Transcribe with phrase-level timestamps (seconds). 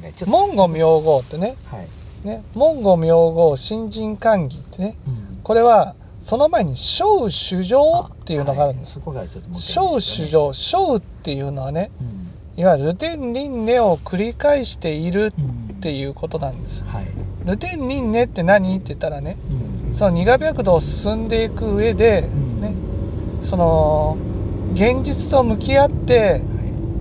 [0.00, 0.36] ねちょっと。
[0.36, 1.54] 文語名号ってね。
[1.66, 4.96] はい、ね文語名号新人歓喜ってね。
[5.06, 5.40] うん。
[5.42, 8.98] これはその前に小主情っていうのがあるんです。
[9.00, 9.04] は
[10.00, 11.90] 主情小っていうのはね
[12.56, 12.60] うん。
[12.60, 16.84] いわゆるルテンリンネを繰り返しているうんっていうことなんです。
[16.84, 17.06] はい、
[17.44, 18.74] ルテンリンネって何？
[18.76, 19.36] って言ったらね
[19.88, 19.94] うん。
[19.94, 22.60] その苦白道を進んでいく上でん。
[22.60, 22.72] ね
[23.42, 24.16] その
[24.72, 26.40] 現実と向き合って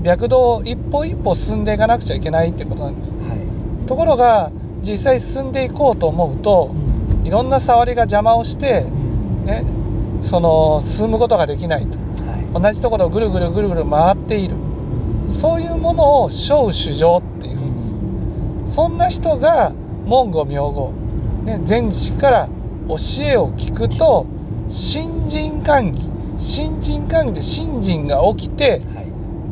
[0.04, 3.13] 白道を一歩一歩進んでいかなくちゃいけないってことなんです。
[3.13, 3.29] はい。
[3.29, 3.39] はい
[3.88, 4.49] ところが
[4.81, 6.73] 実際進んでいこうと思うと
[7.25, 9.45] いろんな触りが邪魔をしてうん。
[9.45, 9.64] ね
[10.21, 11.97] その進むことができないと。
[11.97, 12.61] はい。
[12.61, 14.55] 同じところをぐるぐるぐるぐる回っている。
[15.28, 17.95] そういうものを小主情っていうんです。
[18.65, 19.73] そんな人が
[20.06, 20.92] 文語名号、
[21.43, 22.50] ね、前知から
[22.87, 24.25] 教えを聞くと
[24.70, 26.01] 新人歓喜
[26.37, 29.03] 新人歓喜で新人が起きてはい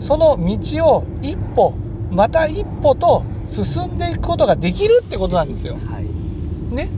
[0.01, 1.73] その道を一歩
[2.09, 5.75] また一歩と進んでいくことができるってことなんですよ。
[5.75, 6.75] はい。
[6.75, 6.89] ね、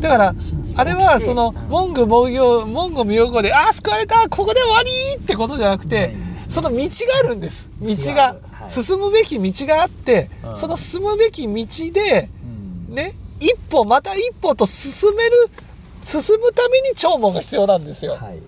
[0.00, 0.34] だから
[0.76, 6.14] あれはそのうん文具文行文語名号で「ああ救われたここで終わり!」ってことじゃなくて
[6.48, 6.88] その道が
[7.24, 7.70] あるんです。
[7.80, 8.36] 道道が
[8.68, 10.56] 進むべき道があってうん。
[10.56, 12.28] その進むべき道で
[12.88, 12.94] うん。
[12.94, 15.48] ね一歩また一歩と進める
[16.02, 18.12] 進むために弔問が必要なんですよ。
[18.12, 18.38] はい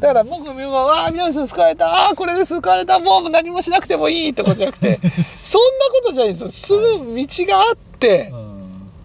[0.00, 6.78] だから文具名号は「ああ皆さん救われたああこれで救われたもう何もしなくてもいい」ってことじゃなくて そんなことじゃないんですよ。
[6.80, 8.50] 進む道があってうん。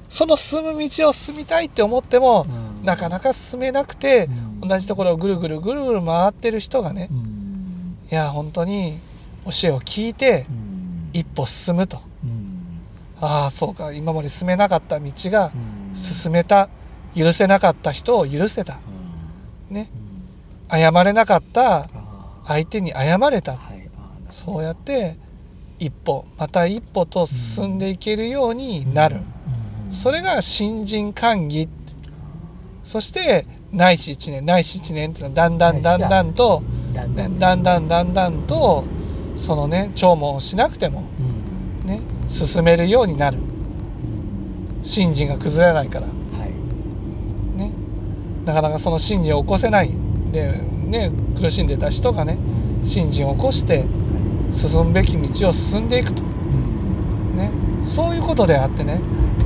[0.07, 2.45] その進む道を進みたいって思っても
[2.79, 2.85] うん。
[2.85, 4.29] なかなか進めなくて
[4.61, 4.67] うん。
[4.69, 7.97] 同じところをぐるぐるぐるぐる回ってる人がねうん。
[8.09, 8.97] いや本当に
[9.43, 11.09] 教えを聞いてうん。
[11.11, 11.99] 一歩進むと。
[12.23, 12.79] うん。
[13.19, 15.51] ああそうか今まで進めなかった道が
[15.89, 15.95] うん。
[15.95, 16.69] 進めた
[17.15, 18.77] 許せなかった人を許せた。
[19.69, 19.75] うん。
[19.75, 19.89] ね。
[19.99, 20.04] うん
[20.69, 21.87] 謝れなかったあ
[22.47, 23.53] 相手に謝れた。
[23.53, 23.75] ーはい
[24.29, 25.15] そうやって
[25.79, 29.17] 一歩また一歩と進んでいけるようになる。
[29.17, 29.91] うん。
[29.91, 31.69] それが新人歓喜
[32.83, 34.45] そして内視1年。
[34.45, 37.33] 内視1年っていうのはだんだんだんだんとだんだん。
[37.33, 38.83] ねだんだんだんだんと
[39.37, 41.03] そのね弔問をしなくても
[41.83, 41.87] うん。
[41.87, 43.37] ね進めるようになる。
[44.81, 46.07] 信心が崩れないから。
[46.07, 46.11] は
[46.45, 47.57] い。
[47.59, 47.71] ね。
[48.45, 49.91] なかなかその信心を起こせない
[50.35, 50.51] で
[50.85, 52.37] ね苦しんでた人がね
[52.83, 53.85] 信心を起こして
[54.51, 56.23] 進むべき道を進んでいくと。
[57.35, 57.49] ね。
[57.83, 58.99] そういうことであってね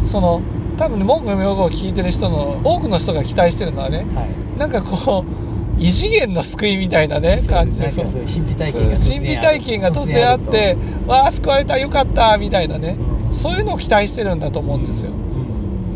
[0.04, 0.42] その
[0.78, 4.60] 多分ね文句の名号を聞いてる人の多くの人が期待してるのはねはい。
[4.60, 10.76] なんかこう異次元の救いみたいなね感じで神秘体験が神秘体験が突然あって
[11.08, 12.98] わあ救われたよかったみたいなね。
[13.14, 15.12] うんそういうのを期待してるんだと思うんですよ。
[15.12, 15.39] うん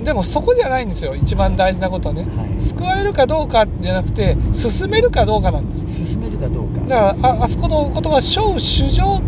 [0.04, 1.16] でもそこじゃないんですよ。
[1.16, 2.24] 一番大事なことはね。
[2.24, 2.62] はい。
[2.62, 5.88] 救われるかどうかじゃなくて進めるかどうかなんです。
[5.88, 6.82] 進めるかどうか。
[6.82, 9.22] だからああそこの言葉「小主情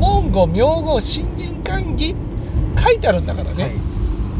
[0.00, 2.14] 文語名号新人歓喜」
[2.78, 3.72] 書いてあるんだからね、はい。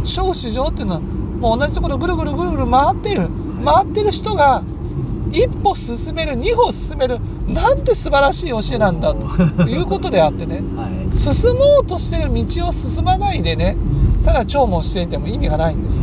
[0.05, 3.29] 小主情っていうのはもう同じところぐるぐるぐるぐる回ってる
[3.65, 4.63] 回ってる人が
[5.31, 13.77] 一歩進める二歩進めるなんて素晴らしい教えなんだということであってねはい進もうとしてる道を進まないでね
[14.29, 16.03] ただ聴もしていても意味がないんです